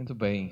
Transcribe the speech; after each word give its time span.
Muito 0.00 0.14
bem. 0.14 0.50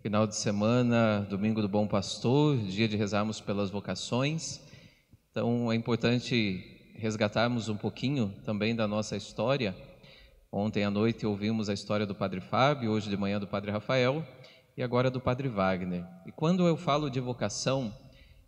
Final 0.00 0.26
de 0.26 0.34
semana, 0.34 1.20
domingo 1.28 1.60
do 1.60 1.68
Bom 1.68 1.86
Pastor, 1.86 2.56
dia 2.56 2.88
de 2.88 2.96
rezarmos 2.96 3.38
pelas 3.38 3.68
vocações. 3.68 4.62
Então 5.30 5.70
é 5.70 5.74
importante 5.74 6.94
resgatarmos 6.94 7.68
um 7.68 7.76
pouquinho 7.76 8.34
também 8.46 8.74
da 8.74 8.88
nossa 8.88 9.14
história. 9.14 9.76
Ontem 10.50 10.84
à 10.84 10.90
noite 10.90 11.26
ouvimos 11.26 11.68
a 11.68 11.74
história 11.74 12.06
do 12.06 12.14
Padre 12.14 12.40
Fábio, 12.40 12.90
hoje 12.90 13.10
de 13.10 13.16
manhã 13.18 13.38
do 13.38 13.46
Padre 13.46 13.70
Rafael 13.70 14.26
e 14.74 14.82
agora 14.82 15.10
do 15.10 15.20
Padre 15.20 15.48
Wagner. 15.48 16.06
E 16.26 16.32
quando 16.32 16.66
eu 16.66 16.74
falo 16.74 17.10
de 17.10 17.20
vocação, 17.20 17.94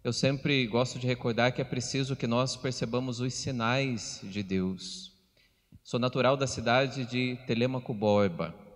eu 0.03 0.11
sempre 0.11 0.67
gosto 0.67 0.99
de 0.99 1.07
recordar 1.07 1.53
que 1.53 1.61
é 1.61 1.65
preciso 1.65 2.17
que 2.17 2.27
nós 2.27 2.57
percebamos 2.57 3.21
os 3.21 3.35
sinais 3.35 4.23
de 4.23 4.43
Deus. 4.43 5.13
Sou 5.85 6.01
natural 6.01 6.35
da 6.35 6.47
cidade 6.47 7.05
de 7.05 7.37
Telemaco 7.47 7.93
Borba. 7.93 8.70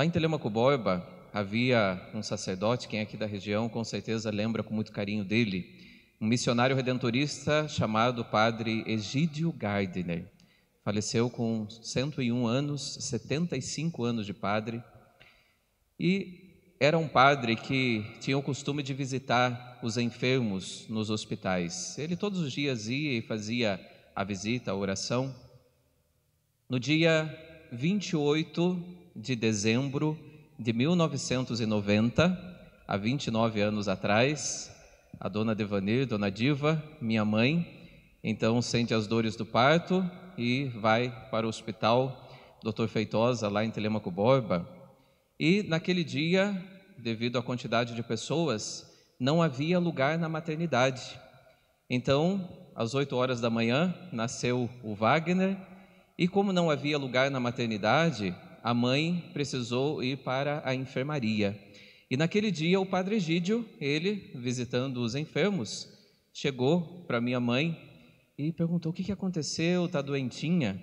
Lá 0.00 0.06
em 0.06 0.10
Telemaco 0.10 0.48
Borba 0.48 1.06
havia 1.30 2.00
um 2.14 2.22
sacerdote, 2.22 2.88
quem 2.88 3.00
é 3.00 3.02
aqui 3.02 3.18
da 3.18 3.26
região 3.26 3.68
com 3.68 3.84
certeza 3.84 4.30
lembra 4.30 4.62
com 4.62 4.72
muito 4.72 4.92
carinho 4.92 5.22
dele, 5.22 5.78
um 6.18 6.26
missionário 6.26 6.74
redentorista 6.74 7.68
chamado 7.68 8.24
Padre 8.24 8.82
Egídio 8.86 9.52
Gardner. 9.52 10.24
Faleceu 10.82 11.28
com 11.28 11.68
101 11.68 12.46
anos, 12.46 12.96
75 13.02 14.02
anos 14.02 14.24
de 14.24 14.32
padre, 14.32 14.82
e 15.98 16.56
era 16.80 16.96
um 16.96 17.06
padre 17.06 17.54
que 17.54 18.02
tinha 18.22 18.38
o 18.38 18.42
costume 18.42 18.82
de 18.82 18.94
visitar 18.94 19.78
os 19.82 19.98
enfermos 19.98 20.86
nos 20.88 21.10
hospitais. 21.10 21.98
Ele 21.98 22.16
todos 22.16 22.40
os 22.40 22.50
dias 22.54 22.88
ia 22.88 23.18
e 23.18 23.20
fazia 23.20 23.78
a 24.16 24.24
visita, 24.24 24.70
a 24.70 24.74
oração. 24.74 25.36
No 26.70 26.80
dia 26.80 27.28
28 27.70 28.99
de 29.14 29.34
dezembro 29.34 30.18
de 30.58 30.72
1990, 30.72 32.56
há 32.86 32.96
29 32.96 33.60
anos 33.60 33.88
atrás, 33.88 34.70
a 35.18 35.28
dona 35.28 35.54
Devanir, 35.54 36.06
dona 36.06 36.30
Diva, 36.30 36.82
minha 37.00 37.24
mãe, 37.24 37.66
então 38.22 38.60
sente 38.60 38.92
as 38.92 39.06
dores 39.06 39.36
do 39.36 39.46
parto 39.46 40.08
e 40.36 40.64
vai 40.80 41.10
para 41.30 41.46
o 41.46 41.48
hospital 41.48 42.28
Dr. 42.62 42.86
Feitosa, 42.88 43.48
lá 43.48 43.64
em 43.64 43.70
Telemaco 43.70 44.10
Borba. 44.10 44.68
E 45.38 45.62
naquele 45.62 46.04
dia, 46.04 46.62
devido 46.98 47.38
à 47.38 47.42
quantidade 47.42 47.94
de 47.94 48.02
pessoas, 48.02 48.86
não 49.18 49.42
havia 49.42 49.78
lugar 49.78 50.18
na 50.18 50.28
maternidade. 50.28 51.18
Então, 51.88 52.48
às 52.74 52.94
8 52.94 53.16
horas 53.16 53.40
da 53.40 53.50
manhã, 53.50 53.94
nasceu 54.12 54.68
o 54.82 54.94
Wagner, 54.94 55.56
e 56.18 56.28
como 56.28 56.52
não 56.52 56.70
havia 56.70 56.98
lugar 56.98 57.30
na 57.30 57.40
maternidade, 57.40 58.34
a 58.62 58.74
mãe 58.74 59.30
precisou 59.32 60.02
ir 60.02 60.18
para 60.18 60.62
a 60.64 60.74
enfermaria. 60.74 61.58
E 62.10 62.16
naquele 62.16 62.50
dia 62.50 62.80
o 62.80 62.86
padre 62.86 63.16
Egídio, 63.16 63.64
ele 63.80 64.32
visitando 64.34 64.98
os 64.98 65.14
enfermos, 65.14 65.88
chegou 66.32 67.04
para 67.06 67.20
minha 67.20 67.40
mãe 67.40 67.78
e 68.36 68.52
perguntou: 68.52 68.90
"O 68.90 68.94
que 68.94 69.04
que 69.04 69.12
aconteceu? 69.12 69.88
Tá 69.88 70.02
doentinha?" 70.02 70.80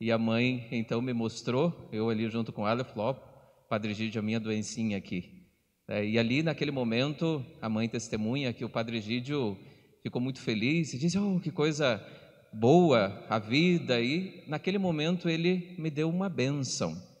E 0.00 0.10
a 0.10 0.18
mãe 0.18 0.66
então 0.70 1.00
me 1.00 1.12
mostrou, 1.12 1.88
eu 1.92 2.10
ali 2.10 2.28
junto 2.28 2.52
com 2.52 2.66
ela, 2.68 2.84
falou: 2.84 3.16
oh, 3.16 3.68
"Padre 3.68 3.92
Egídio, 3.92 4.18
a 4.18 4.22
minha 4.22 4.40
doencinha 4.40 4.98
aqui." 4.98 5.46
É, 5.86 6.04
e 6.04 6.18
ali 6.18 6.42
naquele 6.42 6.70
momento 6.70 7.44
a 7.60 7.68
mãe 7.68 7.88
testemunha 7.88 8.52
que 8.52 8.64
o 8.64 8.70
padre 8.70 8.96
Egídio 8.96 9.56
ficou 10.02 10.20
muito 10.20 10.40
feliz 10.40 10.92
e 10.92 10.98
disse: 10.98 11.16
"Oh, 11.18 11.38
que 11.40 11.50
coisa 11.50 12.04
boa 12.52 13.24
a 13.30 13.38
vida!" 13.38 14.00
E 14.00 14.42
naquele 14.48 14.78
momento 14.78 15.28
ele 15.28 15.74
me 15.78 15.90
deu 15.90 16.10
uma 16.10 16.28
bênção. 16.28 17.13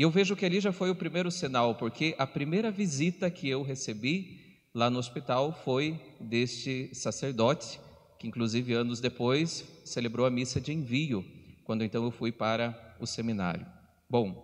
E 0.00 0.02
eu 0.02 0.10
vejo 0.10 0.34
que 0.34 0.46
ali 0.46 0.58
já 0.60 0.72
foi 0.72 0.88
o 0.88 0.94
primeiro 0.94 1.30
sinal, 1.30 1.74
porque 1.74 2.14
a 2.16 2.26
primeira 2.26 2.70
visita 2.70 3.30
que 3.30 3.46
eu 3.46 3.62
recebi 3.62 4.56
lá 4.74 4.88
no 4.88 4.98
hospital 4.98 5.52
foi 5.52 6.00
deste 6.18 6.88
sacerdote, 6.94 7.78
que 8.18 8.26
inclusive 8.26 8.72
anos 8.72 8.98
depois 8.98 9.62
celebrou 9.84 10.24
a 10.24 10.30
missa 10.30 10.58
de 10.58 10.72
envio, 10.72 11.22
quando 11.64 11.84
então 11.84 12.02
eu 12.02 12.10
fui 12.10 12.32
para 12.32 12.96
o 12.98 13.06
seminário. 13.06 13.66
Bom, 14.08 14.42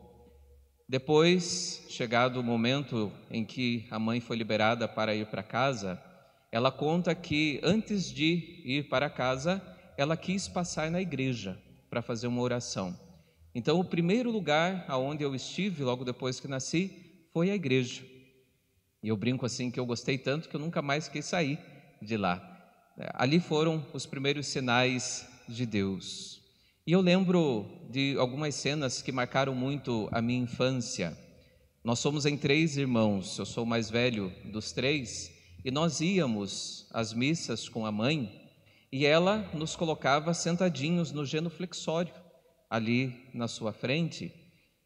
depois, 0.87 1.87
chegado 1.89 2.39
o 2.39 2.45
momento 2.45 3.11
em 3.31 3.43
que 3.43 3.87
a 3.91 3.99
mãe 3.99 4.21
foi 4.21 4.37
liberada 4.37 4.87
para 4.87 5.15
ir 5.15 5.25
para 5.25 5.43
casa, 5.43 5.99
ela 6.53 6.71
conta 6.71 7.15
que 7.15 7.61
antes 7.63 8.13
de 8.13 8.61
ir 8.63 8.91
para 8.91 9.09
casa, 9.09 9.63
ela 9.97 10.19
quis 10.19 10.49
passar 10.49 10.91
na 10.91 11.01
igreja 11.01 11.59
para 11.89 12.03
fazer 12.03 12.27
uma 12.27 12.43
oração. 12.43 13.06
Então, 13.59 13.81
o 13.81 13.85
primeiro 13.85 14.31
lugar 14.31 14.85
aonde 14.87 15.25
eu 15.25 15.35
estive 15.35 15.83
logo 15.83 16.05
depois 16.05 16.39
que 16.39 16.47
nasci 16.47 16.93
foi 17.33 17.51
a 17.51 17.55
igreja. 17.55 18.03
E 19.03 19.09
eu 19.09 19.17
brinco 19.17 19.47
assim 19.47 19.71
que 19.71 19.81
eu 19.81 19.87
gostei 19.87 20.19
tanto 20.19 20.47
que 20.47 20.55
eu 20.55 20.61
nunca 20.61 20.83
mais 20.83 21.09
quis 21.09 21.25
sair 21.25 21.59
de 22.03 22.19
lá. 22.19 22.39
Ali 23.15 23.41
foram 23.41 23.83
os 23.95 24.05
primeiros 24.05 24.49
sinais 24.49 25.27
de 25.49 25.65
Deus. 25.65 26.43
E 26.87 26.93
eu 26.93 27.01
lembro 27.01 27.65
de 27.89 28.15
algumas 28.19 28.55
cenas 28.57 29.01
que 29.01 29.11
marcaram 29.11 29.55
muito 29.55 30.07
a 30.13 30.21
minha 30.21 30.43
infância. 30.43 31.17
Nós 31.83 31.99
somos 31.99 32.27
em 32.27 32.37
três 32.37 32.77
irmãos, 32.77 33.39
eu 33.39 33.47
sou 33.47 33.65
o 33.65 33.67
mais 33.67 33.89
velho 33.89 34.31
dos 34.53 34.71
três, 34.71 35.33
e 35.65 35.71
nós 35.71 36.03
íamos 36.03 36.87
às 36.93 37.15
missas 37.15 37.71
com 37.71 37.87
a 37.87 37.91
mãe, 37.91 38.51
e 38.93 39.07
ela 39.07 39.51
nos 39.55 39.75
colocava 39.75 40.35
sentadinhos 40.35 41.11
no 41.11 41.25
genuflexório 41.25 42.26
ali 42.69 43.13
na 43.33 43.49
sua 43.49 43.73
frente. 43.73 44.33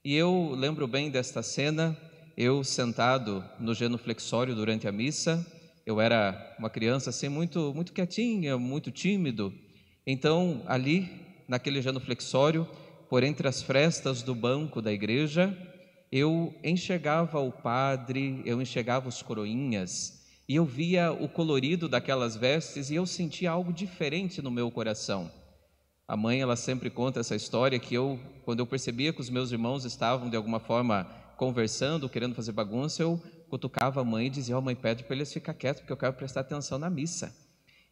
E 0.05 0.15
eu 0.15 0.55
lembro 0.57 0.87
bem 0.87 1.11
desta 1.11 1.43
cena, 1.43 1.97
eu 2.37 2.65
sentado 2.65 3.45
no 3.59 3.75
genuflexório 3.75 4.55
durante 4.55 4.89
a 4.89 4.93
missa, 4.93 5.45
eu 5.85 6.01
era 6.01 6.57
uma 6.59 6.71
criança 6.71 7.11
assim 7.11 7.29
muito 7.29 7.73
muito 7.75 7.93
quietinha, 7.93 8.57
muito 8.57 8.91
tímido. 8.91 9.53
Então, 10.07 10.63
ali 10.67 11.09
naquele 11.49 11.83
genuflexório, 11.83 12.67
por 13.09 13.23
entre 13.23 13.49
as 13.49 13.63
frestas 13.63 14.23
do 14.23 14.35
banco 14.35 14.81
da 14.81 14.93
igreja, 14.93 15.57
eu 16.13 16.55
enxergava 16.65 17.41
o 17.41 17.53
padre, 17.53 18.41
eu 18.45 18.61
enxergava 18.61 19.09
os 19.09 19.21
coroinhas, 19.21 20.21
e 20.49 20.57
eu 20.57 20.65
via 20.65 21.13
o 21.13 21.29
colorido 21.29 21.89
daquelas 21.89 22.37
vestes 22.37 22.91
e 22.91 22.97
eu 22.97 23.07
sentia 23.07 23.51
algo 23.51 23.73
diferente 23.73 24.43
no 24.43 24.51
meu 24.51 24.71
coração. 24.71 25.31
A 26.11 26.17
mãe, 26.17 26.41
ela 26.41 26.57
sempre 26.57 26.91
conta 26.91 27.21
essa 27.21 27.37
história 27.37 27.79
que 27.79 27.95
eu, 27.95 28.19
quando 28.45 28.59
eu 28.59 28.67
percebia 28.67 29.13
que 29.13 29.21
os 29.21 29.31
meus 29.31 29.53
irmãos 29.53 29.85
estavam 29.85 30.29
de 30.29 30.35
alguma 30.35 30.59
forma 30.59 31.05
conversando, 31.37 32.09
querendo 32.09 32.35
fazer 32.35 32.51
bagunça, 32.51 33.01
eu 33.01 33.23
cutucava 33.49 34.01
a 34.01 34.05
mãe 34.05 34.27
e 34.27 34.31
dizia: 34.31 34.57
Ó, 34.57 34.59
oh, 34.59 34.61
mãe, 34.61 34.75
pede 34.75 35.05
para 35.05 35.15
eles 35.15 35.33
ficar 35.33 35.55
quietos, 35.55 35.83
porque 35.83 35.93
eu 35.93 35.97
quero 35.97 36.13
prestar 36.15 36.41
atenção 36.41 36.81
na 36.81 36.91
missa. 36.91 37.33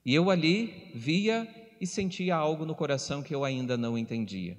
E 0.05 0.13
eu 0.13 0.31
ali 0.31 0.91
via 0.97 1.47
e 1.81 1.87
sentia 1.87 2.35
algo 2.35 2.67
no 2.67 2.75
coração 2.75 3.23
que 3.23 3.33
eu 3.33 3.45
ainda 3.45 3.77
não 3.77 3.97
entendia. 3.97 4.59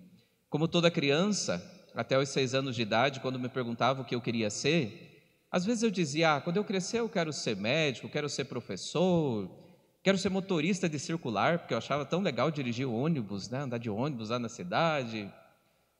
Como 0.49 0.65
toda 0.65 0.89
criança, 0.89 1.61
até 1.93 2.17
os 2.17 2.29
seis 2.29 2.53
anos 2.53 2.77
de 2.77 2.81
idade, 2.81 3.19
quando 3.19 3.37
me 3.37 3.49
perguntavam 3.49 4.03
o 4.03 4.05
que 4.05 4.15
eu 4.15 4.21
queria 4.21 4.49
ser, 4.49 5.35
às 5.51 5.65
vezes 5.65 5.83
eu 5.83 5.91
dizia: 5.91 6.37
ah, 6.37 6.39
quando 6.39 6.55
eu 6.55 6.63
crescer 6.63 7.01
eu 7.01 7.09
quero 7.09 7.33
ser 7.33 7.57
médico, 7.57 8.07
quero 8.07 8.29
ser 8.29 8.45
professor, 8.45 9.51
Quero 10.01 10.17
ser 10.17 10.29
motorista 10.29 10.87
de 10.87 10.97
circular, 10.97 11.59
porque 11.59 11.73
eu 11.73 11.77
achava 11.77 12.05
tão 12.05 12.21
legal 12.21 12.49
dirigir 12.49 12.87
ônibus, 12.87 13.49
né? 13.49 13.59
andar 13.59 13.77
de 13.77 13.89
ônibus 13.89 14.29
lá 14.29 14.39
na 14.39 14.47
cidade. 14.47 15.29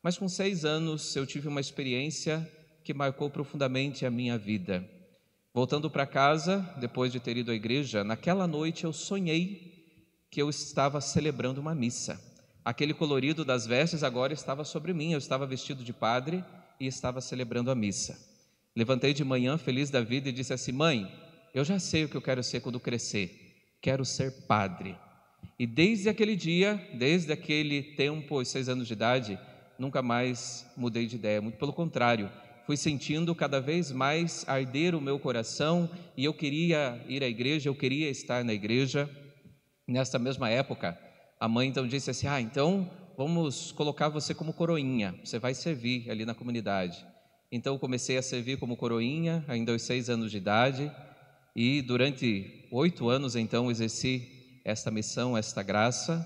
Mas 0.02 0.18
com 0.18 0.30
seis 0.30 0.64
anos 0.64 1.14
eu 1.18 1.26
tive 1.26 1.50
uma 1.50 1.60
experiência 1.60 2.50
que 2.82 2.94
marcou 2.94 3.30
profundamente 3.30 4.06
a 4.06 4.10
minha 4.10 4.38
vida. 4.38 4.90
Voltando 5.54 5.92
para 5.92 6.06
casa, 6.06 6.60
depois 6.80 7.12
de 7.12 7.20
ter 7.20 7.36
ido 7.36 7.52
à 7.52 7.54
igreja, 7.54 8.02
naquela 8.02 8.48
noite 8.48 8.86
eu 8.86 8.94
sonhei 8.94 9.86
que 10.32 10.42
eu 10.42 10.50
estava 10.50 11.02
celebrando 11.02 11.60
uma 11.60 11.76
missa. 11.76 12.22
Aquele 12.64 12.94
colorido 12.94 13.44
das 13.44 13.68
vestes 13.68 14.02
agora 14.02 14.32
estava 14.32 14.64
sobre 14.64 14.94
mim, 14.94 15.12
eu 15.12 15.18
estava 15.18 15.46
vestido 15.46 15.84
de 15.84 15.92
padre 15.92 16.42
e 16.80 16.88
estava 16.88 17.20
celebrando 17.20 17.70
a 17.70 17.76
missa. 17.76 18.18
Levantei 18.74 19.14
de 19.14 19.26
manhã 19.26 19.58
feliz 19.58 19.90
da 19.90 20.00
vida 20.00 20.30
e 20.30 20.32
disse 20.32 20.54
assim: 20.54 20.72
Mãe, 20.72 21.12
eu 21.54 21.66
já 21.66 21.80
sei 21.80 22.06
o 22.06 22.10
que 22.10 22.16
eu 22.16 22.22
quero 22.22 22.42
ser 22.44 22.62
quando 22.62 22.80
crescer 22.80 23.49
quero 23.82 24.06
ser 24.06 24.32
padre. 24.48 24.96
E 25.58 25.68
desde 25.68 26.10
aquele 26.10 26.36
dia, 26.36 26.82
desde 26.94 27.32
aquele 27.32 27.82
tempo, 27.84 28.44
seis 28.46 28.70
anos 28.70 28.88
de 28.88 28.94
idade, 28.94 29.40
nunca 29.78 30.02
mais 30.02 30.66
mudei 30.76 31.06
de 31.06 31.16
ideia. 31.16 31.42
Muito 31.42 31.58
pelo 31.58 31.74
contrário, 31.74 32.30
fui 32.66 32.78
sentindo 32.78 33.34
cada 33.34 33.60
vez 33.60 33.92
mais 33.92 34.48
arder 34.48 34.96
o 34.96 35.02
meu 35.02 35.20
coração 35.20 35.90
e 36.16 36.26
eu 36.26 36.34
queria 36.34 37.04
ir 37.08 37.24
à 37.24 37.28
igreja, 37.28 37.70
eu 37.70 37.76
queria 37.76 38.10
estar 38.10 38.44
na 38.44 38.54
igreja. 38.54 39.10
Nessa 39.88 40.20
mesma 40.20 40.50
época, 40.50 40.98
a 41.40 41.48
mãe 41.48 41.68
então 41.68 41.88
disse 41.88 42.12
assim: 42.12 42.28
Ah, 42.28 42.40
então 42.40 42.90
vamos 43.18 43.72
colocar 43.72 44.08
você 44.08 44.34
como 44.34 44.54
coroinha, 44.54 45.16
você 45.24 45.40
vai 45.40 45.54
servir 45.54 46.10
ali 46.10 46.26
na 46.26 46.36
comunidade. 46.36 47.06
Então 47.52 47.80
comecei 47.80 48.18
a 48.18 48.22
servir 48.22 48.60
como 48.60 48.78
coroinha, 48.78 49.44
ainda 49.48 49.72
aos 49.72 49.82
seis 49.82 50.10
anos 50.10 50.30
de 50.30 50.38
idade. 50.38 50.92
E 51.62 51.82
durante 51.82 52.70
oito 52.72 53.10
anos, 53.10 53.36
então, 53.36 53.70
exerci 53.70 54.62
esta 54.64 54.90
missão, 54.90 55.38
esta 55.38 55.62
graça. 55.62 56.26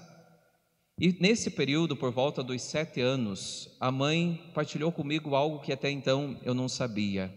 E 0.95 1.11
nesse 1.19 1.49
período, 1.49 1.95
por 1.95 2.11
volta 2.11 2.43
dos 2.43 2.61
sete 2.61 3.01
anos, 3.01 3.75
a 3.79 3.91
mãe 3.91 4.51
partilhou 4.53 4.91
comigo 4.91 5.33
algo 5.33 5.59
que 5.59 5.73
até 5.73 5.89
então 5.89 6.39
eu 6.43 6.53
não 6.53 6.69
sabia. 6.69 7.33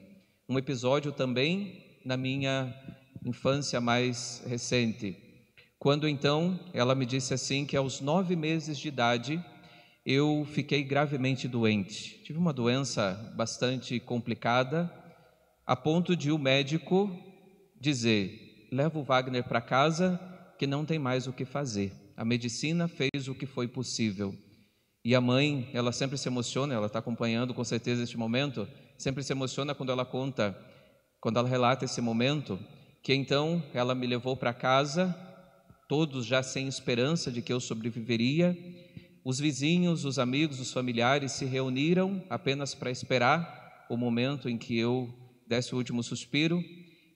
Um 0.47 0.59
episódio 0.59 1.11
também 1.11 1.97
na 2.05 2.19
minha 2.19 2.71
infância 3.25 3.81
mais 3.81 4.43
recente. 4.47 5.17
Quando 5.79 6.07
então 6.07 6.61
ela 6.75 6.95
me 6.95 7.07
disse 7.07 7.33
assim 7.33 7.65
que 7.65 7.79
aos 7.79 8.03
nove 8.03 8.37
meses 8.37 8.79
de 8.79 8.89
idade 8.89 9.43
eu 10.05 10.47
fiquei 10.53 10.85
gravemente 10.85 11.49
doente. 11.49 12.21
Tive 12.25 12.39
uma 12.39 12.53
doença 12.53 13.33
bastante 13.35 13.99
complicada, 13.99 14.93
a 15.67 15.75
ponto 15.75 16.15
de 16.15 16.31
o 16.31 16.39
médico 16.39 17.11
dizer: 17.81 18.69
leva 18.73 18.99
o 18.99 19.05
Wagner 19.05 19.45
para 19.45 19.61
casa, 19.61 20.21
que 20.59 20.67
não 20.67 20.85
tem 20.85 20.99
mais 20.99 21.27
o 21.27 21.33
que 21.33 21.45
fazer. 21.45 21.93
A 22.17 22.25
medicina 22.25 22.89
fez 22.89 23.29
o 23.29 23.35
que 23.35 23.47
foi 23.47 23.69
possível. 23.69 24.35
E 25.05 25.15
a 25.15 25.21
mãe, 25.21 25.71
ela 25.73 25.93
sempre 25.93 26.19
se 26.19 26.29
emociona, 26.29 26.75
ela 26.75 26.87
está 26.87 26.99
acompanhando 26.99 27.55
com 27.55 27.63
certeza 27.63 28.03
este 28.03 28.17
momento, 28.17 28.67
sempre 28.99 29.23
se 29.23 29.33
emociona 29.33 29.75
quando 29.75 29.93
ela 29.93 30.05
conta, 30.05 30.59
quando 31.21 31.39
ela 31.39 31.49
relata 31.49 31.85
esse 31.85 32.01
momento, 32.01 32.59
que 33.03 33.15
então 33.15 33.63
ela 33.73 33.95
me 33.95 34.07
levou 34.07 34.37
para 34.37 34.53
casa, 34.53 35.15
todos 35.89 36.27
já 36.27 36.43
sem 36.43 36.67
esperança 36.67 37.31
de 37.31 37.41
que 37.41 37.53
eu 37.53 37.61
sobreviveria. 37.61 38.57
Os 39.25 39.39
vizinhos, 39.39 40.05
os 40.05 40.19
amigos, 40.19 40.59
os 40.59 40.73
familiares 40.73 41.33
se 41.33 41.45
reuniram 41.45 42.25
apenas 42.29 42.75
para 42.75 42.91
esperar 42.91 43.87
o 43.89 43.97
momento 43.97 44.49
em 44.49 44.59
que 44.59 44.77
eu 44.77 45.09
desse 45.47 45.75
o 45.75 45.79
último 45.79 46.03
suspiro. 46.03 46.61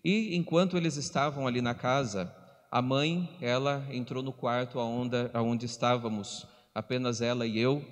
E 0.05 0.37
enquanto 0.37 0.77
eles 0.77 0.97
estavam 0.97 1.47
ali 1.47 1.61
na 1.61 1.75
casa, 1.75 2.35
a 2.71 2.81
mãe, 2.81 3.29
ela 3.41 3.87
entrou 3.91 4.23
no 4.23 4.33
quarto 4.33 4.79
aonde, 4.79 5.17
aonde 5.33 5.67
estávamos, 5.67 6.47
apenas 6.75 7.21
ela 7.21 7.47
e 7.47 7.59
eu, 7.59 7.85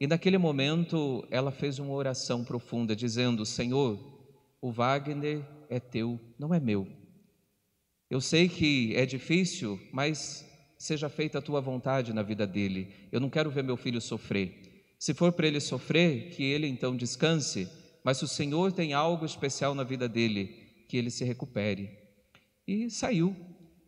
e 0.00 0.06
naquele 0.06 0.36
momento 0.38 1.26
ela 1.30 1.50
fez 1.50 1.78
uma 1.78 1.92
oração 1.92 2.44
profunda, 2.44 2.96
dizendo: 2.96 3.46
Senhor, 3.46 3.98
o 4.60 4.70
Wagner 4.70 5.44
é 5.70 5.78
teu, 5.78 6.20
não 6.38 6.52
é 6.52 6.60
meu. 6.60 6.86
Eu 8.10 8.20
sei 8.20 8.48
que 8.48 8.94
é 8.96 9.06
difícil, 9.06 9.80
mas 9.92 10.44
seja 10.76 11.08
feita 11.08 11.38
a 11.38 11.42
tua 11.42 11.60
vontade 11.60 12.12
na 12.12 12.22
vida 12.22 12.46
dele. 12.46 12.92
Eu 13.10 13.20
não 13.20 13.30
quero 13.30 13.50
ver 13.50 13.64
meu 13.64 13.76
filho 13.76 14.00
sofrer. 14.00 14.84
Se 14.98 15.14
for 15.14 15.32
para 15.32 15.46
ele 15.46 15.60
sofrer, 15.60 16.30
que 16.30 16.42
ele 16.42 16.66
então 16.66 16.96
descanse, 16.96 17.68
mas 18.02 18.18
se 18.18 18.24
o 18.24 18.28
Senhor 18.28 18.72
tem 18.72 18.92
algo 18.92 19.24
especial 19.24 19.74
na 19.74 19.82
vida 19.82 20.08
dele, 20.08 20.63
que 20.94 20.98
ele 20.98 21.10
se 21.10 21.24
recupere. 21.24 21.90
E 22.68 22.88
saiu. 22.88 23.34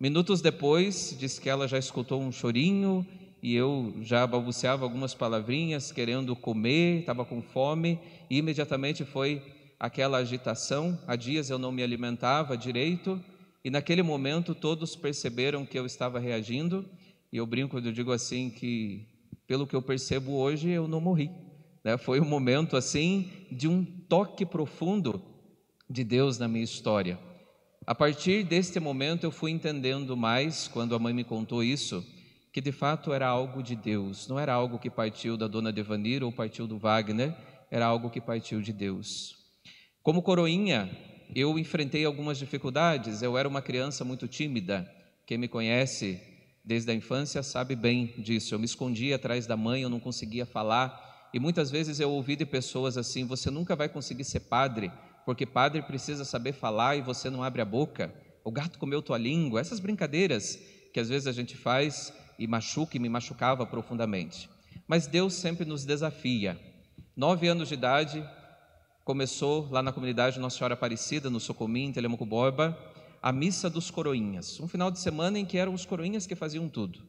Minutos 0.00 0.40
depois, 0.40 1.16
disse 1.16 1.40
que 1.40 1.48
ela 1.48 1.68
já 1.68 1.78
escutou 1.78 2.20
um 2.20 2.32
chorinho 2.32 3.06
e 3.40 3.54
eu 3.54 3.94
já 4.02 4.26
balbuciava 4.26 4.84
algumas 4.84 5.14
palavrinhas, 5.14 5.92
querendo 5.92 6.34
comer, 6.34 6.98
estava 6.98 7.24
com 7.24 7.40
fome, 7.40 8.00
e 8.28 8.38
imediatamente 8.38 9.04
foi 9.04 9.40
aquela 9.78 10.18
agitação. 10.18 10.98
Há 11.06 11.14
dias 11.14 11.48
eu 11.48 11.60
não 11.60 11.70
me 11.70 11.80
alimentava 11.80 12.56
direito, 12.56 13.22
e 13.64 13.70
naquele 13.70 14.02
momento 14.02 14.52
todos 14.52 14.96
perceberam 14.96 15.64
que 15.64 15.78
eu 15.78 15.86
estava 15.86 16.18
reagindo, 16.18 16.84
e 17.32 17.36
eu 17.36 17.46
brinco, 17.46 17.78
eu 17.78 17.92
digo 17.92 18.10
assim 18.10 18.50
que, 18.50 19.06
pelo 19.46 19.64
que 19.64 19.76
eu 19.76 19.80
percebo 19.80 20.32
hoje, 20.32 20.70
eu 20.70 20.88
não 20.88 21.00
morri. 21.00 21.30
Né? 21.84 21.96
Foi 21.96 22.18
um 22.18 22.28
momento 22.28 22.76
assim 22.76 23.30
de 23.48 23.68
um 23.68 23.84
toque 23.84 24.44
profundo 24.44 25.35
de 25.88 26.02
Deus 26.02 26.38
na 26.38 26.48
minha 26.48 26.64
história. 26.64 27.18
A 27.86 27.94
partir 27.94 28.44
deste 28.44 28.80
momento 28.80 29.24
eu 29.24 29.30
fui 29.30 29.50
entendendo 29.50 30.16
mais, 30.16 30.66
quando 30.68 30.94
a 30.94 30.98
mãe 30.98 31.14
me 31.14 31.22
contou 31.22 31.62
isso, 31.62 32.04
que 32.52 32.60
de 32.60 32.72
fato 32.72 33.12
era 33.12 33.28
algo 33.28 33.62
de 33.62 33.76
Deus, 33.76 34.26
não 34.26 34.38
era 34.38 34.52
algo 34.52 34.78
que 34.78 34.90
partiu 34.90 35.36
da 35.36 35.46
dona 35.46 35.72
Devanir 35.72 36.24
ou 36.24 36.32
partiu 36.32 36.66
do 36.66 36.78
Wagner, 36.78 37.34
era 37.70 37.86
algo 37.86 38.10
que 38.10 38.20
partiu 38.20 38.60
de 38.60 38.72
Deus. 38.72 39.36
Como 40.02 40.22
coroinha, 40.22 40.90
eu 41.34 41.58
enfrentei 41.58 42.04
algumas 42.04 42.38
dificuldades, 42.38 43.22
eu 43.22 43.36
era 43.36 43.48
uma 43.48 43.62
criança 43.62 44.04
muito 44.04 44.26
tímida. 44.26 44.90
Quem 45.26 45.38
me 45.38 45.48
conhece 45.48 46.20
desde 46.64 46.90
a 46.90 46.94
infância 46.94 47.42
sabe 47.42 47.76
bem 47.76 48.14
disso. 48.18 48.54
Eu 48.54 48.58
me 48.58 48.64
escondia 48.64 49.16
atrás 49.16 49.46
da 49.46 49.56
mãe, 49.56 49.82
eu 49.82 49.90
não 49.90 50.00
conseguia 50.00 50.46
falar, 50.46 51.28
e 51.32 51.38
muitas 51.38 51.70
vezes 51.70 52.00
eu 52.00 52.10
ouvi 52.10 52.36
de 52.36 52.46
pessoas 52.46 52.96
assim: 52.96 53.24
você 53.24 53.50
nunca 53.50 53.76
vai 53.76 53.88
conseguir 53.88 54.24
ser 54.24 54.40
padre, 54.40 54.90
porque 55.26 55.44
padre 55.44 55.82
precisa 55.82 56.24
saber 56.24 56.52
falar 56.52 56.94
e 56.96 57.02
você 57.02 57.28
não 57.28 57.42
abre 57.42 57.60
a 57.60 57.64
boca. 57.64 58.14
O 58.44 58.52
gato 58.52 58.78
comeu 58.78 59.02
tua 59.02 59.18
língua, 59.18 59.60
essas 59.60 59.80
brincadeiras 59.80 60.56
que 60.94 61.00
às 61.00 61.08
vezes 61.08 61.26
a 61.26 61.32
gente 61.32 61.56
faz 61.56 62.12
e 62.38 62.46
machuca 62.46 62.96
e 62.96 63.00
me 63.00 63.08
machucava 63.08 63.66
profundamente. 63.66 64.48
Mas 64.86 65.08
Deus 65.08 65.34
sempre 65.34 65.66
nos 65.66 65.84
desafia. 65.84 66.56
Nove 67.16 67.48
anos 67.48 67.68
de 67.68 67.74
idade, 67.74 68.24
começou 69.04 69.68
lá 69.68 69.82
na 69.82 69.92
comunidade 69.92 70.38
Nossa 70.38 70.58
Senhora 70.58 70.74
Aparecida, 70.74 71.28
no 71.28 71.40
Socomim, 71.40 71.86
em 71.86 71.92
Telemaco 71.92 72.24
Borba, 72.24 72.78
a 73.20 73.32
missa 73.32 73.68
dos 73.68 73.90
coroinhas. 73.90 74.60
Um 74.60 74.68
final 74.68 74.92
de 74.92 75.00
semana 75.00 75.40
em 75.40 75.44
que 75.44 75.58
eram 75.58 75.74
os 75.74 75.84
coroinhas 75.84 76.24
que 76.24 76.36
faziam 76.36 76.68
tudo. 76.68 77.02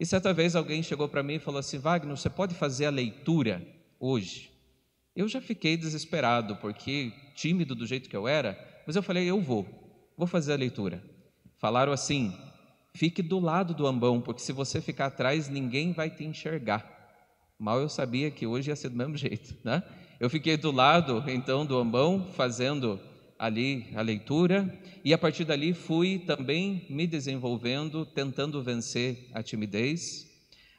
E 0.00 0.04
certa 0.04 0.34
vez 0.34 0.56
alguém 0.56 0.82
chegou 0.82 1.08
para 1.08 1.22
mim 1.22 1.34
e 1.34 1.38
falou 1.38 1.60
assim: 1.60 1.78
Wagner, 1.78 2.16
você 2.16 2.28
pode 2.28 2.56
fazer 2.56 2.86
a 2.86 2.90
leitura 2.90 3.64
hoje? 4.00 4.51
Eu 5.14 5.28
já 5.28 5.40
fiquei 5.40 5.76
desesperado, 5.76 6.56
porque 6.56 7.12
tímido 7.34 7.74
do 7.74 7.86
jeito 7.86 8.08
que 8.08 8.16
eu 8.16 8.26
era, 8.26 8.58
mas 8.86 8.96
eu 8.96 9.02
falei: 9.02 9.24
eu 9.26 9.40
vou, 9.40 9.66
vou 10.16 10.26
fazer 10.26 10.52
a 10.52 10.56
leitura. 10.56 11.02
Falaram 11.58 11.92
assim: 11.92 12.32
Fique 12.94 13.22
do 13.22 13.40
lado 13.40 13.74
do 13.74 13.86
ambão, 13.86 14.20
porque 14.20 14.42
se 14.42 14.52
você 14.52 14.80
ficar 14.80 15.06
atrás, 15.06 15.48
ninguém 15.48 15.92
vai 15.92 16.10
te 16.10 16.24
enxergar. 16.24 16.90
Mal 17.58 17.80
eu 17.80 17.88
sabia 17.88 18.30
que 18.30 18.46
hoje 18.46 18.70
ia 18.70 18.76
ser 18.76 18.90
do 18.90 18.96
mesmo 18.96 19.16
jeito, 19.18 19.56
né? 19.64 19.82
Eu 20.20 20.28
fiquei 20.28 20.56
do 20.56 20.70
lado, 20.70 21.24
então, 21.26 21.64
do 21.64 21.76
ambão, 21.78 22.30
fazendo 22.34 23.00
ali 23.38 23.88
a 23.96 24.02
leitura, 24.02 24.72
e 25.04 25.12
a 25.12 25.18
partir 25.18 25.44
dali 25.44 25.72
fui 25.72 26.20
também 26.20 26.86
me 26.88 27.06
desenvolvendo, 27.06 28.06
tentando 28.06 28.62
vencer 28.62 29.28
a 29.34 29.42
timidez, 29.42 30.28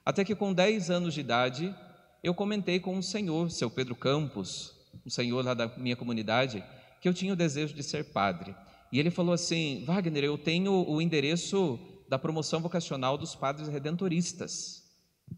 até 0.06 0.24
que 0.24 0.34
com 0.34 0.54
10 0.54 0.90
anos 0.90 1.14
de 1.14 1.20
idade, 1.20 1.76
eu 2.24 2.34
comentei 2.34 2.80
com 2.80 2.96
um 2.96 3.02
senhor, 3.02 3.52
seu 3.52 3.70
Pedro 3.70 3.96
Campos, 3.96 4.74
um 5.06 5.10
senhor 5.10 5.44
lá 5.44 5.54
da 5.54 5.68
minha 5.78 5.96
comunidade, 5.96 6.64
que 7.02 7.10
eu 7.10 7.14
tinha 7.14 7.34
o 7.34 7.36
desejo 7.36 7.74
de 7.74 7.84
ser 7.84 8.06
padre. 8.06 8.56
E 8.92 9.00
ele 9.00 9.12
falou 9.12 9.34
assim: 9.34 9.84
Wagner, 9.86 10.24
eu 10.24 10.38
tenho 10.38 10.72
o 10.72 11.02
endereço 11.02 11.78
da 12.08 12.18
promoção 12.18 12.62
vocacional 12.62 13.18
dos 13.18 13.36
padres 13.36 13.68
redentoristas. 13.68 14.82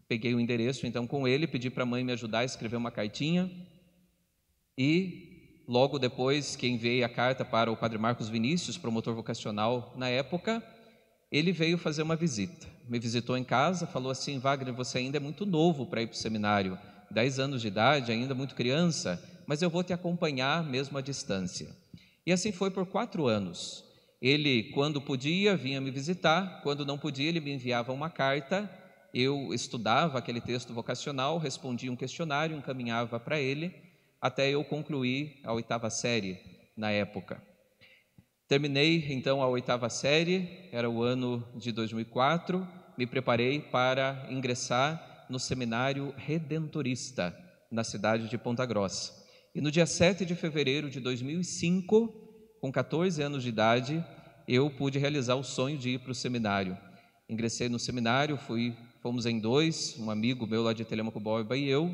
Peguei 0.06 0.34
o 0.34 0.40
endereço 0.40 0.86
então 0.86 1.06
com 1.06 1.26
ele, 1.26 1.46
pedi 1.46 1.70
para 1.70 1.82
a 1.82 1.86
mãe 1.86 2.04
me 2.04 2.12
ajudar 2.12 2.40
a 2.40 2.44
escrever 2.44 2.76
uma 2.76 2.90
cartinha 2.90 3.50
e 4.78 5.62
logo 5.66 5.98
depois 5.98 6.54
que 6.54 6.68
enviei 6.68 7.02
a 7.02 7.08
carta 7.08 7.44
para 7.44 7.72
o 7.72 7.76
padre 7.76 7.98
Marcos 7.98 8.28
Vinícius, 8.28 8.76
promotor 8.78 9.14
vocacional 9.14 9.92
na 9.96 10.08
época, 10.08 10.62
ele 11.32 11.50
veio 11.50 11.78
fazer 11.78 12.02
uma 12.02 12.14
visita. 12.14 12.75
Me 12.88 12.98
visitou 12.98 13.36
em 13.36 13.44
casa, 13.44 13.86
falou 13.86 14.10
assim: 14.10 14.38
Wagner, 14.38 14.74
você 14.74 14.98
ainda 14.98 15.16
é 15.16 15.20
muito 15.20 15.44
novo 15.44 15.86
para 15.86 16.02
ir 16.02 16.06
para 16.06 16.14
o 16.14 16.18
seminário, 16.18 16.78
10 17.10 17.38
anos 17.38 17.62
de 17.62 17.68
idade, 17.68 18.12
ainda 18.12 18.34
muito 18.34 18.54
criança, 18.54 19.22
mas 19.46 19.62
eu 19.62 19.70
vou 19.70 19.82
te 19.82 19.92
acompanhar 19.92 20.62
mesmo 20.64 20.96
à 20.96 21.00
distância. 21.00 21.74
E 22.24 22.32
assim 22.32 22.52
foi 22.52 22.70
por 22.70 22.86
quatro 22.86 23.26
anos. 23.26 23.84
Ele, 24.20 24.64
quando 24.72 25.00
podia, 25.00 25.56
vinha 25.56 25.80
me 25.80 25.90
visitar, 25.90 26.60
quando 26.62 26.86
não 26.86 26.98
podia, 26.98 27.28
ele 27.28 27.40
me 27.40 27.52
enviava 27.52 27.92
uma 27.92 28.10
carta. 28.10 28.68
Eu 29.12 29.52
estudava 29.52 30.18
aquele 30.18 30.40
texto 30.40 30.72
vocacional, 30.72 31.38
respondia 31.38 31.92
um 31.92 31.96
questionário, 31.96 32.56
encaminhava 32.56 33.20
para 33.20 33.38
ele, 33.38 33.72
até 34.20 34.50
eu 34.50 34.64
concluir 34.64 35.40
a 35.44 35.52
oitava 35.52 35.88
série 35.90 36.38
na 36.76 36.90
época. 36.90 37.42
Terminei 38.48 39.04
então 39.10 39.42
a 39.42 39.48
oitava 39.48 39.90
série, 39.90 40.68
era 40.70 40.88
o 40.88 41.02
ano 41.02 41.44
de 41.56 41.72
2004, 41.72 42.66
me 42.96 43.04
preparei 43.04 43.60
para 43.60 44.24
ingressar 44.30 45.26
no 45.28 45.40
seminário 45.40 46.14
redentorista 46.16 47.36
na 47.72 47.82
cidade 47.82 48.28
de 48.28 48.38
Ponta 48.38 48.64
Grossa. 48.64 49.12
E 49.52 49.60
no 49.60 49.68
dia 49.68 49.84
7 49.84 50.24
de 50.24 50.36
fevereiro 50.36 50.88
de 50.88 51.00
2005, 51.00 52.58
com 52.60 52.70
14 52.70 53.20
anos 53.20 53.42
de 53.42 53.48
idade, 53.48 54.04
eu 54.46 54.70
pude 54.70 54.96
realizar 54.96 55.34
o 55.34 55.42
sonho 55.42 55.76
de 55.76 55.94
ir 55.94 55.98
para 55.98 56.12
o 56.12 56.14
seminário. 56.14 56.78
Ingressei 57.28 57.68
no 57.68 57.80
seminário, 57.80 58.36
fui, 58.36 58.76
fomos 59.02 59.26
em 59.26 59.40
dois, 59.40 59.96
um 59.98 60.08
amigo 60.08 60.46
meu 60.46 60.62
lá 60.62 60.72
de 60.72 60.84
Telemaco 60.84 61.18
Borba 61.18 61.56
e 61.56 61.68
eu, 61.68 61.92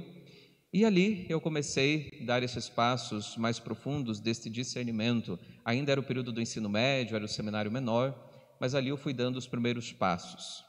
e 0.73 0.87
ali 0.87 1.27
eu 1.29 1.39
comecei 1.39 2.09
a 2.23 2.25
dar 2.25 2.43
esses 2.43 2.67
passos 2.67 3.37
mais 3.37 3.59
profundos 3.59 4.19
deste 4.21 4.49
discernimento. 4.49 5.39
Ainda 5.65 5.93
era 5.93 6.01
o 6.01 6.05
período 6.05 6.33
do 6.33 6.41
ensino 6.41 6.69
médio, 6.69 7.15
era 7.15 7.27
o 7.27 7.29
seminário 7.29 7.71
menor, 7.71 8.15
mas 8.59 8.75
ali 8.75 8.89
eu 8.89 8.97
fui 8.97 9.13
dando 9.13 9.37
os 9.37 9.47
primeiros 9.47 9.93
passos. 9.93 10.65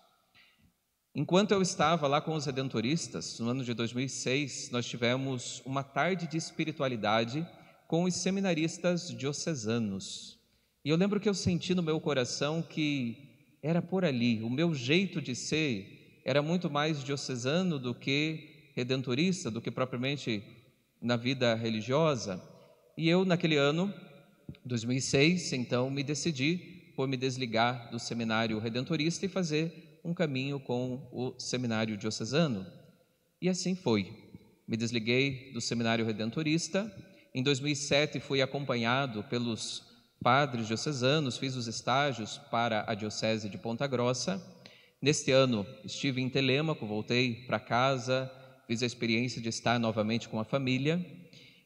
Enquanto 1.16 1.52
eu 1.52 1.62
estava 1.62 2.06
lá 2.06 2.20
com 2.20 2.34
os 2.34 2.46
redentoristas, 2.46 3.40
no 3.40 3.50
ano 3.50 3.64
de 3.64 3.74
2006, 3.74 4.72
nós 4.72 4.86
tivemos 4.86 5.62
uma 5.66 5.84
tarde 5.84 6.28
de 6.28 6.36
espiritualidade 6.36 7.48
com 7.88 8.04
os 8.04 8.16
seminaristas 8.16 9.08
diocesanos. 9.10 10.38
E 10.84 10.90
eu 10.90 10.98
lembro 10.98 11.20
que 11.20 11.30
eu 11.30 11.34
senti 11.34 11.74
no 11.74 11.84
meu 11.84 12.02
coração 12.02 12.62
que 12.62 13.58
era 13.62 13.82
por 13.82 14.04
ali, 14.04 14.44
o 14.44 14.50
meu 14.50 14.74
jeito 14.74 15.22
de 15.22 15.34
ser 15.34 16.22
era 16.26 16.42
muito 16.42 16.70
mais 16.70 17.02
diocesano 17.02 17.80
do 17.80 17.96
que 17.96 18.53
redentorista, 18.76 19.52
do 19.52 19.62
que 19.62 19.72
propriamente 19.72 20.44
na 21.02 21.16
vida 21.16 21.54
religiosa. 21.56 22.42
E 22.98 23.10
eu, 23.10 23.26
naquele 23.26 23.58
ano, 23.58 23.94
2006, 24.66 25.54
então, 25.54 25.90
me 25.90 26.04
decidi 26.04 26.92
por 26.96 27.08
me 27.08 27.18
desligar 27.18 27.90
do 27.92 28.00
seminário 28.00 28.60
redentorista 28.60 29.26
e 29.26 29.30
fazer 29.30 30.00
um 30.04 30.14
caminho 30.14 30.60
com 30.60 31.08
o 31.12 31.40
seminário 31.40 31.98
diocesano. 31.98 32.66
E 33.42 33.50
assim 33.50 33.76
foi. 33.76 34.12
Me 34.68 34.78
desliguei 34.78 35.52
do 35.54 35.60
seminário 35.60 36.06
redentorista. 36.06 36.92
Em 37.34 37.42
2007, 37.42 38.20
fui 38.20 38.42
acompanhado 38.42 39.24
pelos 39.24 39.84
padres 40.22 40.68
diocesanos, 40.68 41.38
fiz 41.38 41.56
os 41.56 41.68
estágios 41.68 42.38
para 42.50 42.86
a 42.88 42.94
Diocese 42.94 43.50
de 43.50 43.58
Ponta 43.58 43.86
Grossa. 43.86 44.42
Neste 45.02 45.32
ano, 45.32 45.66
estive 45.84 46.22
em 46.22 46.30
Telêmaco, 46.30 46.86
voltei 46.86 47.46
para 47.46 47.60
casa, 47.60 48.32
fiz 48.68 48.84
a 48.84 48.86
experiência 48.86 49.42
de 49.42 49.50
estar 49.50 49.80
novamente 49.80 50.30
com 50.30 50.40
a 50.40 50.44
família. 50.44 51.06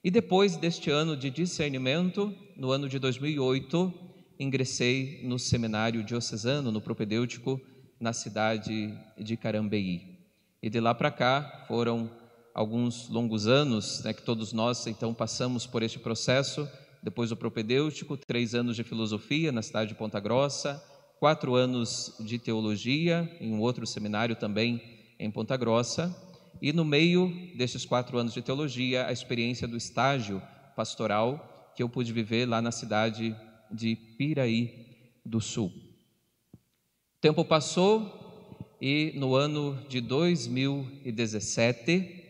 E 0.04 0.12
depois 0.12 0.58
deste 0.58 0.90
ano 0.90 1.18
de 1.18 1.30
discernimento, 1.30 2.34
no 2.56 2.72
ano 2.72 2.88
de 2.88 3.00
2008, 3.00 3.94
ingressei 4.40 5.22
no 5.24 5.38
seminário 5.38 6.04
diocesano, 6.04 6.72
no 6.72 6.82
propedêutico, 6.82 7.60
na 8.00 8.14
cidade 8.14 8.94
de 9.18 9.36
Carambeí. 9.36 10.18
E 10.62 10.70
de 10.70 10.80
lá 10.80 10.94
para 10.94 11.12
cá 11.12 11.66
foram 11.68 12.10
alguns 12.54 13.10
longos 13.10 13.48
anos 13.48 14.04
né, 14.04 14.14
que 14.14 14.24
todos 14.24 14.54
nós 14.54 14.88
então 14.88 15.14
passamos 15.14 15.68
por 15.68 15.84
este 15.84 16.00
processo 16.00 16.68
depois 17.04 17.32
o 17.32 17.38
propedêutico, 17.38 18.18
três 18.18 18.56
anos 18.56 18.76
de 18.76 18.84
filosofia 18.84 19.52
na 19.52 19.62
cidade 19.62 19.90
de 19.90 19.96
Ponta 19.96 20.20
Grossa, 20.20 20.84
quatro 21.20 21.56
anos 21.56 22.14
de 22.20 22.38
teologia 22.38 23.30
em 23.40 23.54
um 23.54 23.62
outro 23.62 23.86
seminário 23.86 24.36
também 24.36 24.82
em 25.20 25.32
Ponta 25.32 25.56
Grossa, 25.56 26.16
e 26.62 26.72
no 26.74 26.86
meio 26.86 27.32
desses 27.56 27.86
quatro 27.86 28.18
anos 28.18 28.34
de 28.34 28.42
teologia, 28.42 29.06
a 29.08 29.12
experiência 29.12 29.68
do 29.68 29.78
estágio 29.78 30.42
pastoral 30.76 31.72
que 31.76 31.84
eu 31.84 31.90
pude 31.90 32.12
viver 32.12 32.48
lá 32.48 32.60
na 32.62 32.72
cidade 32.72 33.36
de 33.72 33.96
Piraí 33.96 34.88
do 35.26 35.40
Sul. 35.40 35.68
O 35.68 37.22
tempo 37.22 37.46
passou 37.46 38.76
e 38.82 39.14
no 39.16 39.36
ano 39.36 39.78
de 39.90 40.00
2017, 40.00 42.24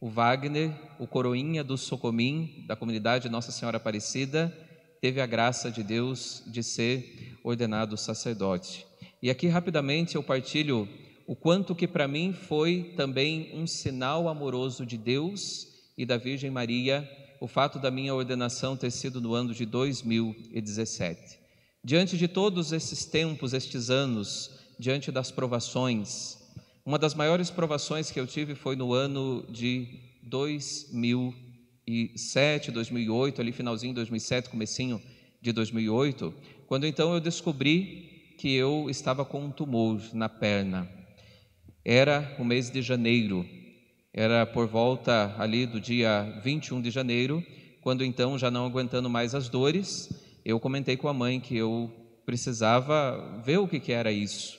o 0.00 0.08
Wagner, 0.08 0.70
o 0.98 1.06
coroinha 1.06 1.64
do 1.64 1.78
Socomim, 1.78 2.64
da 2.66 2.76
comunidade 2.76 3.28
Nossa 3.28 3.50
Senhora 3.50 3.78
Aparecida, 3.78 4.56
teve 5.00 5.20
a 5.20 5.26
graça 5.26 5.70
de 5.70 5.82
Deus 5.82 6.42
de 6.46 6.62
ser 6.62 7.36
ordenado 7.42 7.96
sacerdote. 7.96 8.86
E 9.22 9.30
aqui 9.30 9.48
rapidamente 9.48 10.14
eu 10.14 10.22
partilho 10.22 10.86
o 11.28 11.36
quanto 11.36 11.74
que 11.74 11.86
para 11.86 12.08
mim 12.08 12.32
foi 12.32 12.94
também 12.96 13.50
um 13.52 13.66
sinal 13.66 14.30
amoroso 14.30 14.86
de 14.86 14.96
Deus 14.96 15.68
e 15.94 16.06
da 16.06 16.16
Virgem 16.16 16.50
Maria, 16.50 17.06
o 17.38 17.46
fato 17.46 17.78
da 17.78 17.90
minha 17.90 18.14
ordenação 18.14 18.78
ter 18.78 18.90
sido 18.90 19.20
no 19.20 19.34
ano 19.34 19.52
de 19.52 19.66
2017. 19.66 21.38
Diante 21.84 22.16
de 22.16 22.26
todos 22.26 22.72
esses 22.72 23.04
tempos, 23.04 23.52
estes 23.52 23.90
anos, 23.90 24.50
diante 24.78 25.12
das 25.12 25.30
provações, 25.30 26.38
uma 26.82 26.98
das 26.98 27.12
maiores 27.12 27.50
provações 27.50 28.10
que 28.10 28.18
eu 28.18 28.26
tive 28.26 28.54
foi 28.54 28.74
no 28.74 28.94
ano 28.94 29.44
de 29.50 29.86
2007, 30.22 32.70
2008, 32.70 33.42
ali 33.42 33.52
finalzinho 33.52 33.92
de 33.92 33.96
2007, 33.96 34.48
comecinho 34.48 34.98
de 35.42 35.52
2008, 35.52 36.32
quando 36.66 36.86
então 36.86 37.12
eu 37.12 37.20
descobri 37.20 38.34
que 38.38 38.54
eu 38.54 38.88
estava 38.88 39.26
com 39.26 39.44
um 39.44 39.50
tumor 39.50 40.00
na 40.14 40.30
perna. 40.30 40.96
Era 41.90 42.36
o 42.38 42.44
mês 42.44 42.68
de 42.68 42.82
janeiro, 42.82 43.46
era 44.12 44.44
por 44.44 44.66
volta 44.66 45.34
ali 45.38 45.64
do 45.64 45.80
dia 45.80 46.38
21 46.44 46.82
de 46.82 46.90
janeiro, 46.90 47.42
quando 47.80 48.04
então, 48.04 48.38
já 48.38 48.50
não 48.50 48.66
aguentando 48.66 49.08
mais 49.08 49.34
as 49.34 49.48
dores, 49.48 50.10
eu 50.44 50.60
comentei 50.60 50.98
com 50.98 51.08
a 51.08 51.14
mãe 51.14 51.40
que 51.40 51.56
eu 51.56 51.90
precisava 52.26 53.40
ver 53.42 53.56
o 53.56 53.66
que, 53.66 53.80
que 53.80 53.90
era 53.90 54.12
isso. 54.12 54.58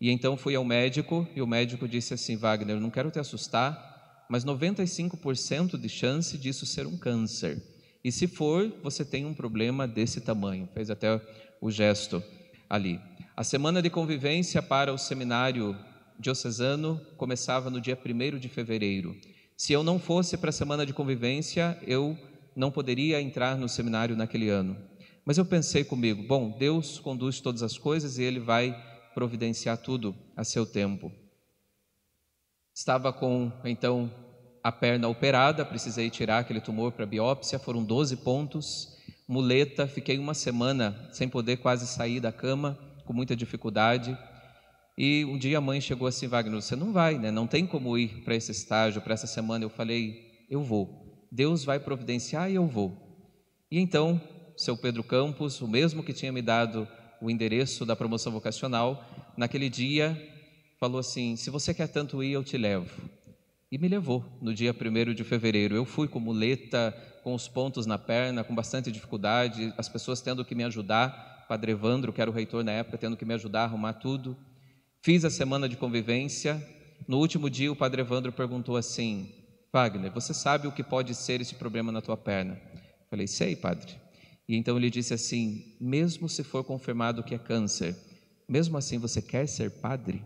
E 0.00 0.10
então 0.10 0.38
fui 0.38 0.54
ao 0.54 0.64
médico 0.64 1.28
e 1.36 1.42
o 1.42 1.46
médico 1.46 1.86
disse 1.86 2.14
assim: 2.14 2.34
Wagner, 2.34 2.80
não 2.80 2.88
quero 2.88 3.10
te 3.10 3.18
assustar, 3.18 4.24
mas 4.30 4.46
95% 4.46 5.78
de 5.78 5.88
chance 5.90 6.38
disso 6.38 6.64
ser 6.64 6.86
um 6.86 6.96
câncer. 6.96 7.62
E 8.02 8.10
se 8.10 8.26
for, 8.26 8.72
você 8.82 9.04
tem 9.04 9.26
um 9.26 9.34
problema 9.34 9.86
desse 9.86 10.22
tamanho. 10.22 10.66
Fez 10.72 10.88
até 10.88 11.20
o 11.60 11.70
gesto 11.70 12.22
ali. 12.70 12.98
A 13.36 13.44
semana 13.44 13.82
de 13.82 13.90
convivência 13.90 14.62
para 14.62 14.94
o 14.94 14.96
seminário 14.96 15.76
diocesano 16.20 17.00
começava 17.16 17.70
no 17.70 17.80
dia 17.80 17.98
1 17.98 18.38
de 18.38 18.48
fevereiro. 18.48 19.16
Se 19.56 19.72
eu 19.72 19.82
não 19.82 19.98
fosse 19.98 20.36
para 20.36 20.50
a 20.50 20.52
semana 20.52 20.86
de 20.86 20.92
convivência, 20.92 21.78
eu 21.86 22.16
não 22.54 22.70
poderia 22.70 23.20
entrar 23.20 23.56
no 23.56 23.68
seminário 23.68 24.16
naquele 24.16 24.48
ano. 24.48 24.76
Mas 25.24 25.38
eu 25.38 25.44
pensei 25.44 25.84
comigo: 25.84 26.22
bom, 26.22 26.56
Deus 26.58 26.98
conduz 26.98 27.40
todas 27.40 27.62
as 27.62 27.78
coisas 27.78 28.18
e 28.18 28.22
Ele 28.22 28.38
vai 28.38 28.76
providenciar 29.14 29.78
tudo 29.78 30.14
a 30.36 30.44
seu 30.44 30.64
tempo. 30.64 31.12
Estava 32.74 33.12
com, 33.12 33.52
então, 33.64 34.10
a 34.62 34.70
perna 34.70 35.08
operada, 35.08 35.64
precisei 35.64 36.10
tirar 36.10 36.38
aquele 36.38 36.60
tumor 36.60 36.92
para 36.92 37.06
biópsia, 37.06 37.58
foram 37.58 37.82
12 37.82 38.16
pontos, 38.18 38.96
muleta, 39.26 39.86
fiquei 39.86 40.18
uma 40.18 40.34
semana 40.34 41.08
sem 41.12 41.28
poder 41.28 41.58
quase 41.58 41.86
sair 41.86 42.20
da 42.20 42.32
cama, 42.32 42.78
com 43.04 43.12
muita 43.12 43.34
dificuldade. 43.34 44.16
E 44.96 45.24
um 45.24 45.38
dia 45.38 45.58
a 45.58 45.60
mãe 45.60 45.80
chegou 45.80 46.06
assim, 46.06 46.26
Wagner, 46.26 46.60
você 46.60 46.76
não 46.76 46.92
vai, 46.92 47.18
né? 47.18 47.30
Não 47.30 47.46
tem 47.46 47.66
como 47.66 47.96
ir 47.96 48.22
para 48.24 48.34
esse 48.34 48.52
estágio, 48.52 49.00
para 49.00 49.14
essa 49.14 49.26
semana. 49.26 49.64
Eu 49.64 49.70
falei, 49.70 50.46
eu 50.50 50.62
vou. 50.62 51.26
Deus 51.30 51.64
vai 51.64 51.78
providenciar 51.78 52.50
e 52.50 52.56
eu 52.56 52.66
vou. 52.66 53.10
E 53.70 53.78
então, 53.78 54.20
seu 54.56 54.76
Pedro 54.76 55.02
Campos, 55.04 55.60
o 55.60 55.68
mesmo 55.68 56.02
que 56.02 56.12
tinha 56.12 56.32
me 56.32 56.42
dado 56.42 56.86
o 57.20 57.30
endereço 57.30 57.86
da 57.86 57.94
promoção 57.94 58.32
vocacional, 58.32 59.04
naquele 59.36 59.68
dia 59.68 60.20
falou 60.78 60.98
assim: 60.98 61.36
Se 61.36 61.50
você 61.50 61.72
quer 61.72 61.86
tanto 61.86 62.22
ir, 62.22 62.32
eu 62.32 62.42
te 62.42 62.58
levo. 62.58 62.90
E 63.70 63.78
me 63.78 63.86
levou 63.86 64.24
no 64.42 64.52
dia 64.52 64.74
1 64.74 65.14
de 65.14 65.22
fevereiro. 65.22 65.76
Eu 65.76 65.84
fui 65.84 66.08
com 66.08 66.18
muleta, 66.18 66.92
com 67.22 67.34
os 67.34 67.46
pontos 67.46 67.86
na 67.86 67.96
perna, 67.96 68.42
com 68.42 68.54
bastante 68.54 68.90
dificuldade, 68.90 69.72
as 69.78 69.88
pessoas 69.88 70.20
tendo 70.20 70.44
que 70.44 70.54
me 70.54 70.64
ajudar. 70.64 71.46
Padre 71.48 71.72
Evandro, 71.72 72.12
que 72.12 72.20
era 72.20 72.30
o 72.30 72.34
reitor 72.34 72.64
na 72.64 72.72
época, 72.72 72.98
tendo 72.98 73.16
que 73.16 73.24
me 73.24 73.34
ajudar 73.34 73.62
a 73.62 73.64
arrumar 73.64 73.94
tudo. 73.94 74.36
Fiz 75.02 75.24
a 75.24 75.30
semana 75.30 75.66
de 75.66 75.78
convivência. 75.78 76.62
No 77.08 77.18
último 77.18 77.48
dia, 77.48 77.72
o 77.72 77.76
Padre 77.76 78.02
Evandro 78.02 78.30
perguntou 78.30 78.76
assim: 78.76 79.32
Wagner, 79.72 80.12
você 80.12 80.34
sabe 80.34 80.68
o 80.68 80.72
que 80.72 80.82
pode 80.82 81.14
ser 81.14 81.40
esse 81.40 81.54
problema 81.54 81.90
na 81.90 82.02
tua 82.02 82.18
perna? 82.18 82.60
Falei, 83.08 83.26
sei, 83.26 83.56
padre. 83.56 83.94
E 84.46 84.56
então 84.56 84.76
ele 84.76 84.90
disse 84.90 85.14
assim: 85.14 85.74
mesmo 85.80 86.28
se 86.28 86.44
for 86.44 86.62
confirmado 86.62 87.22
que 87.22 87.34
é 87.34 87.38
câncer, 87.38 87.96
mesmo 88.46 88.76
assim 88.76 88.98
você 88.98 89.22
quer 89.22 89.46
ser 89.46 89.70
padre? 89.70 90.22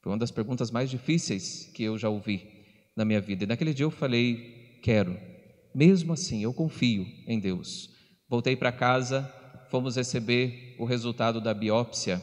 Foi 0.00 0.12
uma 0.12 0.18
das 0.18 0.30
perguntas 0.30 0.70
mais 0.70 0.88
difíceis 0.88 1.68
que 1.74 1.82
eu 1.82 1.98
já 1.98 2.08
ouvi 2.08 2.48
na 2.96 3.04
minha 3.04 3.20
vida. 3.20 3.42
E 3.42 3.46
naquele 3.48 3.74
dia 3.74 3.84
eu 3.84 3.90
falei: 3.90 4.78
quero. 4.84 5.18
Mesmo 5.74 6.12
assim, 6.12 6.44
eu 6.44 6.54
confio 6.54 7.04
em 7.26 7.40
Deus. 7.40 7.90
Voltei 8.28 8.54
para 8.54 8.70
casa, 8.70 9.22
fomos 9.68 9.96
receber 9.96 10.76
o 10.78 10.84
resultado 10.84 11.40
da 11.40 11.52
biópsia. 11.52 12.22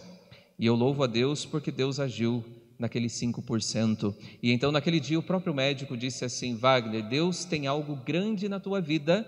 E 0.58 0.66
eu 0.66 0.76
louvo 0.76 1.04
a 1.04 1.08
Deus 1.08 1.46
porque 1.46 1.72
Deus 1.72 2.00
agiu 2.00 2.44
naqueles 2.80 3.14
5%. 3.14 4.16
E 4.42 4.52
então, 4.52 4.72
naquele 4.72 5.00
dia, 5.00 5.20
o 5.20 5.24
próprio 5.24 5.54
médico 5.54 5.98
disse 5.98 6.26
assim: 6.26 6.56
Wagner, 6.56 7.08
Deus 7.08 7.46
tem 7.46 7.68
algo 7.68 7.96
grande 7.96 8.50
na 8.50 8.60
tua 8.60 8.82
vida, 8.82 9.26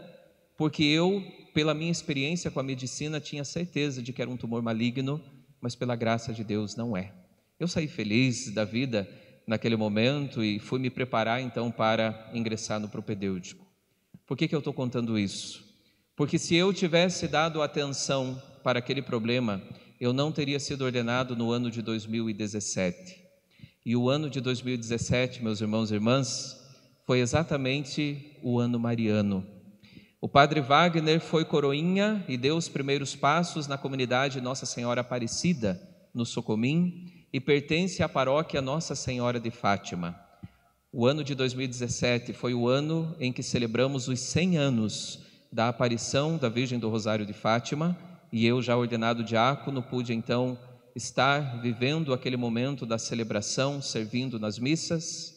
porque 0.57 0.83
eu 0.83 1.23
pela 1.53 1.73
minha 1.73 1.91
experiência 1.91 2.51
com 2.51 2.59
a 2.59 2.63
medicina, 2.63 3.19
tinha 3.19 3.43
certeza 3.43 4.01
de 4.01 4.13
que 4.13 4.21
era 4.21 4.31
um 4.31 4.37
tumor 4.37 4.61
maligno, 4.61 5.21
mas 5.59 5.75
pela 5.75 5.95
graça 5.95 6.33
de 6.33 6.43
Deus 6.43 6.75
não 6.75 6.95
é. 6.95 7.11
Eu 7.59 7.67
saí 7.67 7.87
feliz 7.87 8.49
da 8.51 8.63
vida 8.63 9.05
naquele 9.45 9.75
momento 9.75 10.43
e 10.43 10.59
fui 10.59 10.79
me 10.79 10.89
preparar 10.89 11.41
então 11.41 11.71
para 11.71 12.29
ingressar 12.33 12.79
no 12.79 12.87
propedêutico. 12.87 13.65
Por 14.25 14.37
que, 14.37 14.47
que 14.47 14.55
eu 14.55 14.59
estou 14.59 14.73
contando 14.73 15.17
isso? 15.17 15.67
Porque 16.15 16.37
se 16.37 16.55
eu 16.55 16.73
tivesse 16.73 17.27
dado 17.27 17.61
atenção 17.61 18.41
para 18.63 18.79
aquele 18.79 19.01
problema, 19.01 19.61
eu 19.99 20.13
não 20.13 20.31
teria 20.31 20.59
sido 20.59 20.83
ordenado 20.83 21.35
no 21.35 21.51
ano 21.51 21.69
de 21.69 21.81
2017. 21.81 23.23
E 23.85 23.95
o 23.95 24.09
ano 24.09 24.29
de 24.29 24.39
2017, 24.39 25.43
meus 25.43 25.61
irmãos 25.61 25.91
e 25.91 25.95
irmãs, 25.95 26.57
foi 27.05 27.19
exatamente 27.19 28.37
o 28.41 28.59
ano 28.59 28.79
mariano 28.79 29.45
o 30.21 30.27
padre 30.27 30.59
Wagner 30.59 31.21
foi 31.21 31.45
coroinha 31.45 32.25
e 32.27 32.35
deu 32.35 32.57
os 32.57 32.67
primeiros 32.67 33.15
passos 33.15 33.67
na 33.67 33.77
comunidade 33.77 34.41
Nossa 34.41 34.65
Senhora 34.65 34.99
Aparecida, 34.99 35.81
no 36.13 36.25
Socomim, 36.25 37.05
e 37.31 37.39
pertence 37.39 38.03
à 38.03 38.09
paróquia 38.09 38.61
Nossa 38.61 38.95
Senhora 38.95 39.39
de 39.39 39.49
Fátima. 39.49 40.19
O 40.91 41.05
ano 41.05 41.23
de 41.23 41.33
2017 41.33 42.33
foi 42.33 42.53
o 42.53 42.67
ano 42.67 43.15
em 43.17 43.31
que 43.31 43.41
celebramos 43.41 44.09
os 44.09 44.19
100 44.19 44.57
anos 44.57 45.19
da 45.49 45.69
aparição 45.69 46.37
da 46.37 46.49
Virgem 46.49 46.77
do 46.77 46.89
Rosário 46.89 47.25
de 47.25 47.31
Fátima, 47.31 47.97
e 48.31 48.45
eu, 48.45 48.61
já 48.61 48.77
ordenado 48.77 49.23
diácono, 49.23 49.81
pude 49.81 50.13
então 50.13 50.57
estar 50.95 51.61
vivendo 51.61 52.13
aquele 52.13 52.37
momento 52.37 52.85
da 52.85 52.97
celebração, 52.97 53.81
servindo 53.81 54.39
nas 54.39 54.59
missas. 54.59 55.35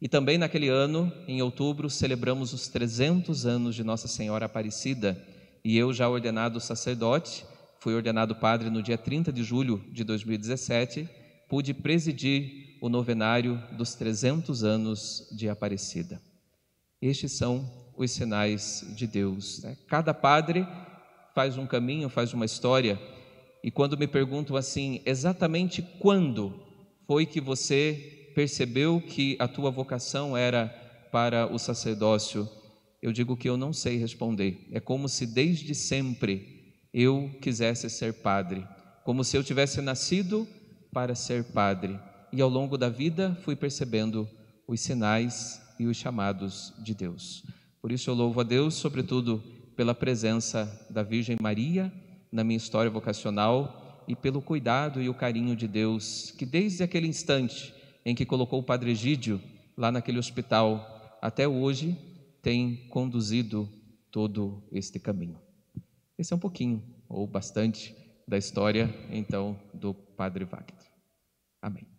E 0.00 0.08
também 0.08 0.38
naquele 0.38 0.68
ano, 0.68 1.12
em 1.26 1.40
outubro, 1.42 1.88
celebramos 1.88 2.52
os 2.52 2.68
300 2.68 3.46
anos 3.46 3.74
de 3.74 3.82
Nossa 3.82 4.08
Senhora 4.08 4.46
Aparecida. 4.46 5.20
E 5.64 5.76
eu, 5.76 5.92
já 5.92 6.08
ordenado 6.08 6.60
sacerdote, 6.60 7.44
fui 7.80 7.94
ordenado 7.94 8.36
padre 8.36 8.70
no 8.70 8.82
dia 8.82 8.98
30 8.98 9.32
de 9.32 9.42
julho 9.42 9.84
de 9.92 10.04
2017, 10.04 11.08
pude 11.48 11.72
presidir 11.72 12.76
o 12.80 12.88
novenário 12.88 13.60
dos 13.72 13.94
300 13.94 14.62
anos 14.62 15.28
de 15.32 15.48
Aparecida. 15.48 16.20
Estes 17.00 17.32
são 17.32 17.68
os 17.96 18.10
sinais 18.10 18.84
de 18.94 19.06
Deus. 19.06 19.62
Né? 19.62 19.76
Cada 19.88 20.12
padre 20.12 20.66
faz 21.36 21.58
um 21.58 21.66
caminho, 21.66 22.08
faz 22.08 22.32
uma 22.32 22.46
história, 22.46 22.98
e 23.62 23.70
quando 23.70 23.98
me 23.98 24.06
perguntam 24.06 24.56
assim, 24.56 25.02
exatamente 25.04 25.82
quando 25.98 26.54
foi 27.06 27.26
que 27.26 27.42
você 27.42 28.32
percebeu 28.34 29.02
que 29.02 29.36
a 29.38 29.46
tua 29.46 29.70
vocação 29.70 30.34
era 30.34 30.68
para 31.12 31.46
o 31.52 31.58
sacerdócio? 31.58 32.48
Eu 33.02 33.12
digo 33.12 33.36
que 33.36 33.50
eu 33.50 33.58
não 33.58 33.70
sei 33.70 33.98
responder. 33.98 34.66
É 34.72 34.80
como 34.80 35.10
se 35.10 35.26
desde 35.26 35.74
sempre 35.74 36.74
eu 36.90 37.30
quisesse 37.42 37.90
ser 37.90 38.14
padre, 38.14 38.66
como 39.04 39.22
se 39.22 39.36
eu 39.36 39.44
tivesse 39.44 39.82
nascido 39.82 40.48
para 40.90 41.14
ser 41.14 41.44
padre. 41.44 42.00
E 42.32 42.40
ao 42.40 42.48
longo 42.48 42.78
da 42.78 42.88
vida 42.88 43.36
fui 43.42 43.54
percebendo 43.54 44.26
os 44.66 44.80
sinais 44.80 45.60
e 45.78 45.84
os 45.84 45.98
chamados 45.98 46.72
de 46.78 46.94
Deus. 46.94 47.44
Por 47.82 47.92
isso 47.92 48.08
eu 48.08 48.14
louvo 48.14 48.40
a 48.40 48.42
Deus, 48.42 48.72
sobretudo 48.72 49.55
pela 49.76 49.94
presença 49.94 50.86
da 50.88 51.02
Virgem 51.02 51.36
Maria 51.40 51.92
na 52.32 52.42
minha 52.42 52.56
história 52.56 52.90
vocacional 52.90 54.02
e 54.08 54.16
pelo 54.16 54.40
cuidado 54.40 55.02
e 55.02 55.08
o 55.08 55.14
carinho 55.14 55.54
de 55.54 55.68
Deus, 55.68 56.32
que 56.36 56.46
desde 56.46 56.82
aquele 56.82 57.06
instante 57.06 57.74
em 58.04 58.14
que 58.14 58.24
colocou 58.24 58.60
o 58.60 58.62
Padre 58.62 58.92
Egídio 58.92 59.40
lá 59.76 59.92
naquele 59.92 60.18
hospital 60.18 61.18
até 61.20 61.46
hoje 61.46 61.96
tem 62.40 62.86
conduzido 62.88 63.68
todo 64.10 64.62
este 64.72 64.98
caminho. 64.98 65.38
Esse 66.16 66.32
é 66.32 66.36
um 66.36 66.40
pouquinho, 66.40 66.82
ou 67.08 67.26
bastante, 67.26 67.94
da 68.26 68.38
história, 68.38 68.92
então, 69.10 69.58
do 69.74 69.92
Padre 69.92 70.44
Wagner. 70.44 70.80
Amém. 71.60 71.95